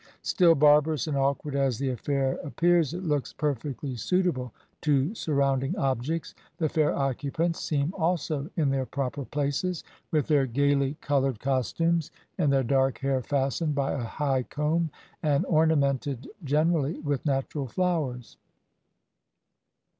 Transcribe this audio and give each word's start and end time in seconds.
Still 0.23 0.55
barbarous 0.55 1.05
and 1.05 1.15
awkward 1.15 1.53
as 1.55 1.77
the 1.77 1.89
affair 1.91 2.39
appears, 2.43 2.91
it 2.95 3.03
looks 3.03 3.33
perfectly 3.33 3.95
suitable 3.95 4.51
to 4.81 5.13
surrounding 5.13 5.77
objects; 5.77 6.33
the 6.57 6.67
fair 6.67 6.91
occupants 6.95 7.59
seem 7.59 7.93
also 7.95 8.49
in 8.57 8.71
their 8.71 8.87
proper 8.87 9.25
places, 9.25 9.83
with 10.09 10.25
their 10.25 10.47
gaily 10.47 10.97
coloured 11.01 11.39
costumes, 11.39 12.09
and 12.39 12.51
their 12.51 12.63
dark 12.63 12.97
hair 12.97 13.21
fastened 13.21 13.75
by 13.75 13.91
a 13.91 13.97
high 13.99 14.41
comb, 14.41 14.89
and 15.21 15.45
ornamented 15.45 16.27
generally 16.43 16.97
with 17.01 17.23
natural 17.23 17.67
flowers. 17.67 18.37